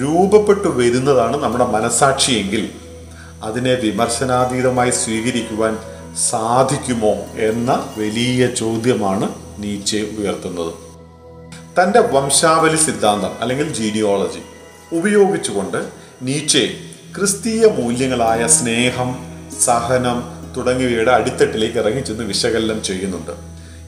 രൂപപ്പെട്ടു 0.01 0.67
വരുന്നതാണ് 0.67 1.43
നമ്മുടെ 1.43 1.65
മനസാക്ഷിയെങ്കിൽ 1.65 2.69
അതിനെ 3.43 3.73
വിമർശനാതീതമായി 3.73 4.91
സ്വീകരിക്കുവാൻ 4.91 5.77
സാധിക്കുമോ 6.29 7.13
എന്ന 7.35 7.93
വലിയ 7.97 8.47
ചോദ്യമാണ് 8.47 9.29
നീച്ചെ 9.57 10.09
ഉയർത്തുന്നത്. 10.19 10.73
തന്റെ 11.79 11.99
വംശാവലി 11.99 12.75
സിദ്ധാന്തം 12.75 13.31
അല്ലെങ്കിൽ 13.41 13.73
ജീനിയോളജി 13.73 14.41
ഉപയോഗിച്ചുകൊണ്ട് 14.95 15.91
നീച്ചെ 16.21 16.73
ക്രിസ്തീയ 17.15 17.65
മൂല്യങ്ങളായ 17.67 18.47
സ്നേഹം 18.47 19.15
സഹനം 19.61 20.23
തുടങ്ങിയവയുടെ 20.57 21.11
അടിത്തട്ടിലേക്ക് 21.11 21.77
ഇറങ്ങിച്ചെന്ന് 21.77 22.23
വിശകലനം 22.23 22.83
ചെയ്യുന്നുണ്ട്. 22.83 23.31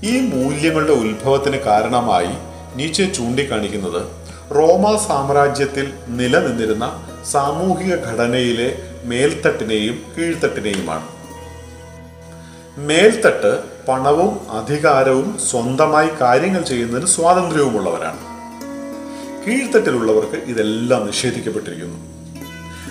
ഈ 0.04 0.20
മൂല്യങ്ങളുടെ 0.20 0.92
ഉത്ഭവത്തിന് 0.92 1.58
കാരണമായി 1.58 2.34
നീച്ചെ 2.76 3.06
ചൂണ്ടിക്കാണിക്കുന്നത് 3.06 4.23
റോമ 4.52 4.98
സാമ്രാജ്യത്തിൽ 5.08 5.94
നിലനിന്നിരുന്ന 6.08 7.08
സാമൂഹിക 7.32 7.96
ഘടനയിലെ 7.96 8.80
മേൽത്തട്ടിനെയും 9.04 10.04
കീഴ്ത്തട്ടിനെയുമാണ്. 10.18 11.08
മേൽത്തട്ട് 12.78 13.64
പണവും 13.88 14.52
അധികാരവും 14.52 15.40
സ്വന്തമായി 15.52 16.10
കാര്യങ്ങൾ 16.22 16.62
ചെയ്യുന്നതിന് 16.62 17.08
സ്വാതന്ത്ര്യവുമുള്ളവരാണ്. 17.08 18.18
കീഴ്ത്തട്ടിലുള്ളവർക്ക് 19.48 20.36
ഇതെല്ലാം 20.36 21.06
നിഷേധിക്കപ്പെട്ടിരിക്കുന്നു. 21.06 21.98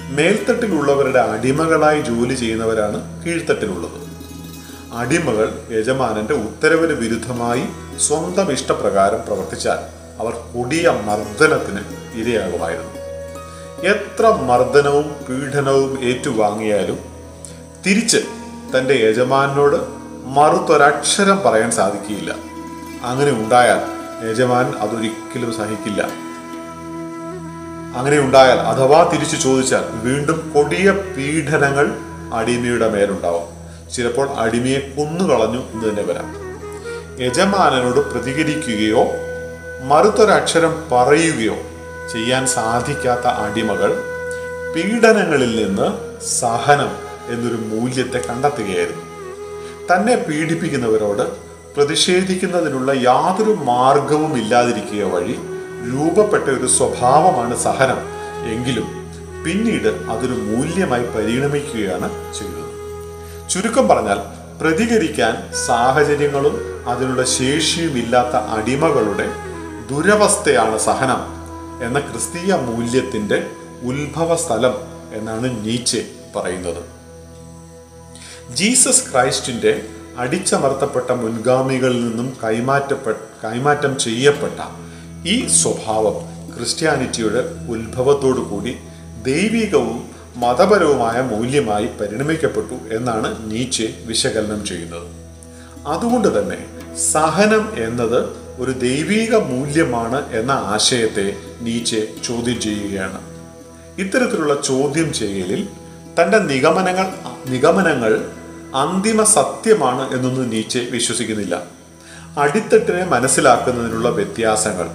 മേൽത്തട്ടിലുള്ളവരുടെ 0.08 1.18
അടിമകളായി 1.18 2.00
ജോലി 2.00 2.34
ചെയ്യുന്നവരാണ് 2.34 3.24
കീഴ്ത്തട്ടിലുള്ളത്. 3.24 4.12
അടിമകൾ 4.94 5.62
യജമാനന്റെ 5.70 6.34
ഉത്തരവിന് 6.34 6.92
വിരുദ്ധമായി 6.92 7.62
സ്വന്തം 7.98 8.52
ഇഷ്ടപ്രകാരം 8.52 9.20
പ്രവർത്തിച്ചാൽ 9.26 10.01
അവർ 10.20 10.32
കൊടിയ 10.32 10.88
മർദ്ദനത്തിന് 10.90 11.80
ഇരയാകുമായിരുന്നു. 12.14 13.02
എത്ര 13.88 14.26
മർദ്ദനവും 14.28 15.16
പീഡനവും 15.28 16.04
ഏറ്റുവാങ്ങിയാലും 16.04 16.98
തിരിച്ച് 17.86 18.18
തന്റെ 18.76 18.94
യജമാനോട് 18.94 19.76
മറുത്തൊരക്ഷരം 20.24 21.40
പറയാൻ 21.46 21.70
സാധിക്കുകയില്ല. 21.70 22.34
അങ്ങനെ 23.02 23.30
ഉണ്ടായാൽ 23.30 24.02
യജമാൻ 24.30 24.74
അതൊരിക്കലും 24.78 25.52
സഹിക്കില്ല. 25.52 26.02
അങ്ങനെ 27.96 28.18
ഉണ്ടായാൽ 28.18 28.60
അഥവാ 28.60 29.10
തിരിച്ചു 29.12 29.36
ചോദിച്ചാൽ 29.36 29.84
വീണ്ടും 29.92 30.52
കൊടിയ 30.54 30.90
പീഡനങ്ങൾ 30.90 31.96
അടിമയുടെ 32.34 32.88
മേലുണ്ടാവും. 32.88 33.62
ചിലപ്പോൾ 33.92 34.30
അടിമയെ 34.30 34.78
കൊന്നുകളഞ്ഞു 34.78 35.58
എന്ന് 35.58 35.88
തന്നെ 35.88 36.02
വരാം. 36.02 36.42
യജമാനനോട് 37.20 38.12
പ്രതികരിക്കുകയോ 38.12 39.06
മറുത്തൊരക്ഷരം 39.90 40.74
പറയുകയോ 40.92 41.56
ചെയ്യാൻ 42.12 42.46
സാധിക്കാത്ത 42.46 43.26
അടിമകൾ 43.26 43.92
പീഡനങ്ങളിൽ 44.74 45.52
നിന്ന് 45.64 45.88
സഹനം 46.24 46.90
എന്നൊരു 47.28 47.58
മൂല്യത്തെ 47.70 48.20
കണ്ടെത്തുകയായിരുന്നു. 48.28 49.04
തന്നെ 49.90 50.14
പീഡിപ്പിക്കുന്നവരോട് 50.16 51.24
പ്രതിഷേധിക്കുന്നതിനുള്ള 51.76 52.92
യാതൊരു 52.92 53.50
മാർഗവും 53.50 54.36
ഇല്ലാതിരിക്കുക 54.36 55.04
വഴി 55.04 55.36
രൂപപ്പെട്ട 55.92 56.48
ഒരു 56.48 56.66
സ്വഭാവമാണ് 56.66 57.56
സഹനം. 57.56 58.00
എങ്കിലും 58.52 58.88
പിന്നീട് 59.44 59.88
അതൊരു 59.88 60.36
മൂല്യമായി 60.48 61.02
പരിണമിക്കുകയാണ് 61.02 62.08
ചെയ്തത് 62.38 62.68
ചുരുക്കം 63.50 63.88
പറഞ്ഞാൽ 63.88 64.18
പ്രതികരിക്കാൻ 64.60 65.50
സാഹചര്യങ്ങളും 65.66 66.84
അതിനുള്ള 66.88 67.24
ശേഷിയും 67.24 67.96
ഇല്ലാത്ത 67.96 68.36
അടിമകളുടെ 68.36 69.26
ദുരവസ്ഥയാണ് 69.92 70.78
സഹനം 70.78 71.20
എന്ന 71.84 71.98
ക്രിസ്തീയ 72.00 72.54
മൂല്യത്തിന്റെ 72.54 73.50
ഉത്ഭവ 73.82 74.36
സ്ഥലം 74.36 74.74
എന്നാണ് 75.12 75.64
നീച്ചെ 75.64 76.08
പറയുന്നത്. 76.36 76.82
ജീസസ് 78.54 79.12
ക്രൈസ്റ്റിന്റെ 79.12 79.86
അടിച്ചമർത്തപ്പെട്ട 80.18 81.10
മുൻഗാമികളിൽ 81.10 82.08
നിന്നും 82.08 82.36
കൈമാറ്റപ്പെ 82.44 83.12
കൈമാറ്റം 83.44 83.98
ചെയ്യപ്പെട്ട 83.98 84.60
ഈ 85.26 85.46
സ്വഭാവം 85.46 86.16
ക്രിസ്ത്യാനിറ്റിയുടെ 86.56 87.42
ഉത്ഭവത്തോടു 87.68 88.40
കൂടി 88.40 88.76
ദൈവികവും 89.22 90.10
മതപരവുമായ 90.36 91.20
മൂല്യമായി 91.20 91.86
പരിണമിക്കപ്പെട്ടു 92.00 92.94
എന്നാണ് 92.94 93.50
നീച്ചെ 93.50 93.94
വിശകലനം 94.04 94.66
ചെയ്യുന്നത്. 94.66 95.08
അതുകൊണ്ട് 95.86 96.40
തന്നെ 96.40 96.58
സഹനം 96.96 97.84
എന്നത് 97.84 98.41
ഒരു 98.58 98.70
ദൈവീക 98.70 99.36
മൂല്യമാണ് 99.36 100.32
എന്ന 100.32 100.50
ആശയത്തെ 100.50 101.36
നീച്ചെ 101.60 102.08
ചോദ്യം 102.24 102.60
ചെയ്യുകയാണ്. 102.60 103.20
ഇത്തരത്തിലുള്ള 103.98 104.62
ചോദ്യം 104.64 105.12
ചെയ്യലിൽ 105.12 105.68
തന്റെ 106.22 106.38
നിഗമനങ്ങൾ 106.38 107.12
നിഗമനങ്ങൾ 107.46 108.30
അന്തിമ 108.76 109.24
സത്യമാണ് 109.24 110.14
എന്നൊന്നും 110.14 110.50
നീച്ചെ 110.50 110.80
വിശ്വസിക്കുന്നില്ല. 110.80 111.62
അടിത്തട്ടിനെ 112.38 113.04
മനസ്സിലാക്കുന്നതിനുള്ള 113.04 114.08
വ്യത്യാസങ്ങൾ. 114.08 114.88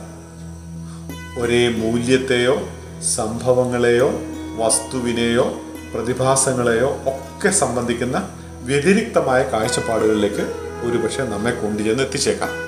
ഒരേ 1.41 1.67
മൂല്യത്തെയോ 1.67 2.67
സംഭവങ്ങളെയോ 3.15 4.11
വസ്തുവിനെയോ 4.57 5.57
പ്രതിഭാസങ്ങളെയോ 5.93 6.99
ഒക്കെ 7.05 7.49
സംബന്ധിക്കുന്ന 7.49 8.29
വ്യതിരിക്തമായ 8.61 9.43
കാഴ്ചപ്പാടുകളിലേക്ക് 9.43 10.53
ഒരുപക്ഷെ 10.81 11.23
നമ്മെ 11.23 11.51
കൊണ്ടുചെന്ന് 11.51 12.03
എത്തിച്ചേക്കാം 12.03 12.66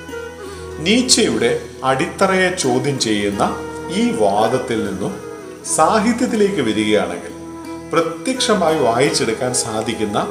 നീച്ചയുടെ 0.80 1.62
അടിത്തറയെ 1.84 2.50
ചോദ്യം 2.56 3.00
ചെയ്യുന്ന 3.00 3.44
ഈ 3.96 4.12
വാദത്തിൽ 4.12 4.86
നിന്നും 4.86 5.14
സാഹിത്യത്തിലേക്ക് 5.76 6.62
വരികയാണെങ്കിൽ 6.62 7.34
പ്രത്യക്ഷമായി 7.92 8.80
വായിച്ചെടുക്കാൻ 8.80 9.54
സാധിക്കുന്ന 9.54 10.28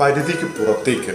പരിധിക്ക് 0.00 0.46
പുറത്തേക്ക് 0.46 1.14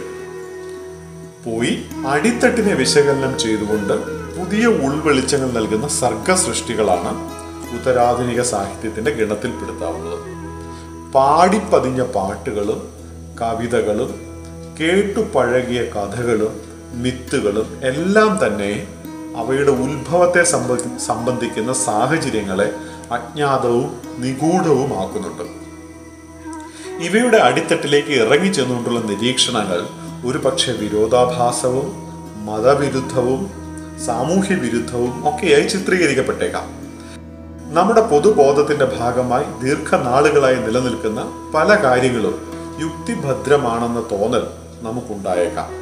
പോയി 1.45 1.73
അടിത്തട്ടിനെ 2.07 2.73
വിശകലനം 2.73 3.39
ചെയ്തുകൊണ്ട് 3.39 3.93
പുതിയ 4.37 4.65
ഉൾവെളിച്ചങ്ങൾ 4.65 5.51
നൽകുന്ന 5.51 5.87
സർഗസൃഷ്ടികളാണ് 5.87 7.11
ഉത്തരാധുനിക 7.75 8.41
സാഹിത്യത്തിന്റെ 8.41 9.11
ഗണത്തിൽപ്പെടുത്താവുന്നത്. 9.11 10.19
പാടിപ്പതിഞ്ഞ 11.11 12.01
പാട്ടുകളും 12.03 12.81
കവിതകളും 13.41 14.11
കേട്ടു 14.79 15.19
പഴകിയ 15.19 15.81
കഥകളും 15.83 16.70
മിത്തുകളും 16.93 17.79
എല്ലാം 17.83 18.47
തന്നെ 18.47 18.87
അവയുടെ 19.35 19.71
ഉത്ഭവത്തെ 19.71 20.43
സംബന്ധിക്കുന്ന 20.97 21.73
സാഹചര്യങ്ങളെ 21.73 22.75
അജ്ഞാതവും 23.11 24.01
നിഗൂഢവുമാക്കുന്നുണ്ട്. 24.17 25.61
ഇവയുടെ 27.03 27.37
അടിത്തട്ടിലേക്ക് 27.37 28.09
ഇറങ്ങിച്ചെന്നുകൊണ്ടുള്ള 28.09 28.99
നിരീക്ഷണങ്ങൾ 28.99 29.87
ഒരുപക്ഷെ 30.25 30.71
വിരോധാഭാസവും 30.71 32.11
മതവിരുദ്ധവും 32.45 33.51
സാമൂഹ്യ 34.05 34.55
വിരുദ്ധവും 34.55 35.29
ഒക്കെയായി 35.29 35.67
ചിത്രീകരിക്കപ്പെട്ടേക്കാം. 35.67 36.81
നമ്മുടെ 37.73 38.01
പൊതുബോധത്തിന്റെ 38.01 38.85
ഭാഗമായി 38.85 39.43
ദീർഘനാളുകളായി 39.63 40.55
നിലനിൽക്കുന്ന 40.55 41.51
പല 41.55 41.83
കാര്യങ്ങളും 41.83 42.51
യുക്തിഭദ്രമാണെന്ന 42.79 44.01
തോന്നൽ 44.11 44.47
നമുക്കുണ്ടായേക്കാം. 44.81 45.80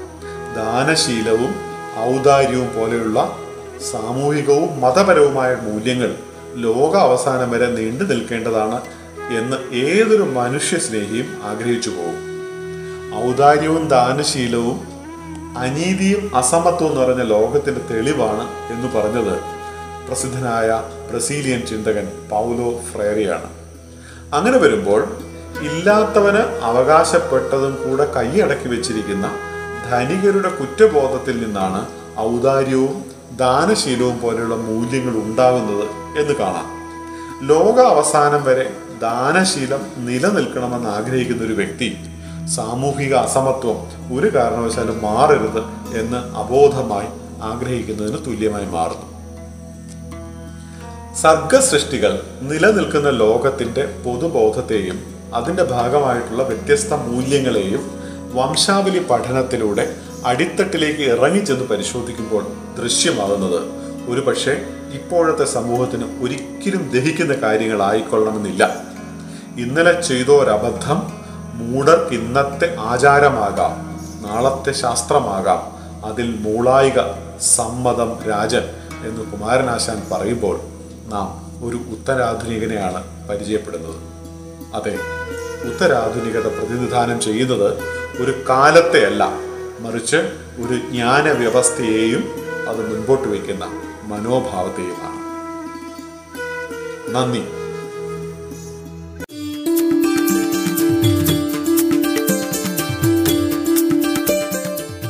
ദാനശീലവും 0.59 1.51
ഔദാര്യവും 1.99 2.69
പോലെയുള്ള 2.75 3.19
സാമൂഹികവും 3.91 4.81
മതപരവുമായ 4.81 5.51
മൂല്യങ്ങൾ 5.55 6.15
ലോക 6.55 6.93
അവസാനം 6.97 7.51
വരെ 7.51 7.67
നീണ്ടു 7.67 8.03
നിൽക്കേണ്ടതാണ് 8.03 8.79
എന്ന് 9.37 9.57
ഏതൊരു 9.75 10.25
മനുഷ്യ 10.37 10.77
സ്നേഹിയും 10.77 11.29
ആഗ്രഹിച്ചു 11.43 11.89
പോകും. 11.89 12.17
ഔദാര്യവും 13.25 13.87
ദാനശീലവും 13.87 14.77
അനീതിയും 15.57 16.23
അസമത്വവും 16.35 16.93
നിറഞ്ഞ 16.99 17.23
ലോകത്തിന്റെ 17.23 17.81
തെളിവാണ് 17.91 18.45
എന്ന് 18.73 18.87
പറഞ്ഞത് 18.95 19.35
പ്രസിദ്ധനായ 20.07 20.69
ബ്രസീലിയൻ 21.11 21.61
ചിന്തകൻ 21.65 22.05
പൗലോ 22.29 22.69
ഫ്രേറിയാണ്. 22.91 23.49
അങ്ങനെ 24.33 24.57
വരുമ്പോൾ 24.57 25.01
ഇല്ലാത്തവന് 25.61 26.41
അവകാശപ്പെട്ടതും 26.69 27.73
കൂടെ 27.83 28.05
കൈയടക്കി 28.13 28.67
വെച്ചിരിക്കുന്ന 28.67 29.27
ധനികരുടെ 29.89 30.49
കുറ്റബോധത്തിൽ 30.49 31.45
നിന്നാണ് 31.45 31.85
ഔദാര്യവും 32.19 33.05
ദാനശീലവും 33.37 34.21
പോലെയുള്ള 34.21 34.55
മൂല്യങ്ങൾ 34.55 35.13
ഉണ്ടാകുന്നത് 35.13 35.85
എന്ന് 36.19 36.33
കാണാം. 36.35 36.67
ലോക 37.47 37.79
അവസാനം 37.79 38.43
വരെ 38.43 38.73
ദാനശീലം 39.01 39.79
നിലനിൽക്കണമെന്ന് 39.97 40.89
ആഗ്രഹിക്കുന്ന 40.89 41.43
ഒരു 41.43 41.53
വ്യക്തി 41.53 41.97
സാമൂഹിക 42.55 43.15
അസമത്വം 43.15 43.77
ഒരു 44.19 44.35
കാരണവശാലും 44.35 45.01
മാറരുത് 45.01 45.61
എന്ന് 45.99 46.17
അബോധമായി 46.17 47.07
ആഗ്രഹിക്കുന്നതിന് 47.41 48.25
തുല്യമായി 48.25 48.65
മാറുന്നു. 48.65 49.07
സർഗസൃഷ്ടികൾ 51.15 52.21
നിലനിൽക്കുന്ന 52.41 53.09
ലോകത്തിന്റെ 53.09 53.85
പൊതുബോധത്തെയും 54.05 54.99
അതിന്റെ 55.33 55.63
ഭാഗമായിട്ടുള്ള 55.63 56.43
വ്യത്യസ്ത 56.43 56.93
മൂല്യങ്ങളെയും 56.93 57.98
വംശാവലി 58.35 58.99
പഠനത്തിലൂടെ 58.99 59.95
അടിത്തട്ടിലേക്ക് 60.25 61.01
ഇറങ്ങിച്ചെന്ന് 61.01 61.65
പരിശോധിക്കുമ്പോൾ 61.65 62.43
ദൃശ്യമാകുന്നത് 62.79 63.59
ഒരു 64.11 64.21
പക്ഷേ 64.21 64.51
ഇപ്പോഴത്തെ 64.93 65.45
സമൂഹത്തിന് 65.45 66.23
ഒരിക്കലും 66.23 66.89
ദഹിക്കുന്ന 66.89 67.33
കാര്യങ്ങളായിക്കൊള്ളണമെന്നില്ല. 67.33 68.63
ഇന്നലെ 69.57 70.01
ചെയ്തോരബദ്ധം 70.01 70.99
മൂടർക്ക് 71.53 72.13
ഇന്നത്തെ 72.13 72.75
ആചാരമാകാം 72.79 73.73
നാളത്തെ 74.27 74.71
ശാസ്ത്രമാകാം 74.71 75.61
അതിൽ 76.05 76.35
മൂളായിക 76.35 76.99
സമ്മതം 77.41 78.17
രാജൻ 78.29 78.65
എന്ന് 79.07 79.21
കുമാരനാശാൻ 79.31 80.01
പറയുമ്പോൾ 80.11 80.59
നാം 81.07 81.27
ഒരു 81.65 81.77
ഉത്തരാധുനികനെയാണ് 81.93 83.27
പരിചയപ്പെടുന്നത്. 83.29 83.99
അതെ 84.75 84.93
ഉത്തരാധുനികത 85.69 86.47
പ്രതിനിധാനം 86.47 87.19
ചെയ്യുന്നത് 87.21 87.98
ഒരു 88.19 88.33
കാലത്തെയല്ല 88.49 89.23
മറിച്ച് 89.79 90.17
ഒരു 90.59 90.75
ജ്ഞാന 90.91 91.31
വ്യവസ്ഥയെയും 91.31 92.23
അത് 92.69 92.81
മുൻപോട്ട് 92.91 93.27
വയ്ക്കുന്ന 93.27 93.65
മനോഭാവത്തെയുമാണ്. 94.03 95.19
നന്ദി. 97.15 97.43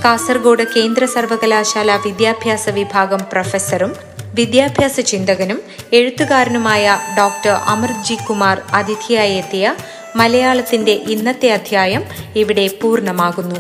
കാസർഗോഡ് 0.03 0.63
കേന്ദ്ര 0.75 1.05
സർവകലാശാല 1.05 1.95
വിദ്യാഭ്യാസ 1.95 2.69
വിഭാഗം 2.69 3.19
പ്രൊഫസറും 3.31 3.95
വിദ്യാഭ്യാസ 4.33 4.99
ചിന്തകനും 4.99 5.61
എഴുത്തുകാരനുമായ 5.93 6.99
ഡോക്ടർ 7.17 7.49
അമൃത് 7.49 8.03
ജി 8.03 8.17
കുമാർ 8.29 8.61
അതിഥിയായി 8.73 9.33
എത്തിയ 9.33 9.75
മലയാളത്തിന്റെ 10.15 10.91
ഇന്നത്തെ 10.91 11.49
അധ്യായം 11.51 12.03
ഇവിടെ 12.35 12.69
പൂർണമാകുന്നു. 12.81 13.55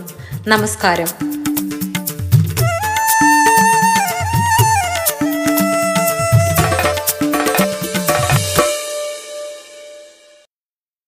നമസ്കാരം. 0.47 1.38